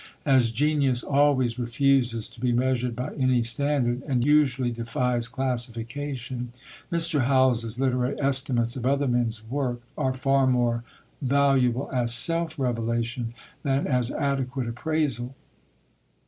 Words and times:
As 0.25 0.49
genius 0.49 1.03
always 1.03 1.59
refuses 1.59 2.27
to 2.29 2.41
be 2.41 2.51
measured 2.51 2.95
by 2.95 3.13
any 3.19 3.43
standard, 3.43 4.01
and 4.07 4.25
usually 4.25 4.71
defies 4.71 5.27
classification, 5.27 6.51
Mr. 6.91 7.25
Howells's 7.25 7.79
literary 7.79 8.19
estimates 8.19 8.75
of 8.75 8.83
other 8.87 9.07
men's 9.07 9.45
work 9.47 9.79
are 9.95 10.15
far 10.15 10.47
more 10.47 10.83
valuable 11.21 11.87
as 11.93 12.15
self 12.15 12.57
revelation 12.57 13.35
than 13.61 13.85
as 13.85 14.09
adequate 14.09 14.67
appraisal. 14.67 15.35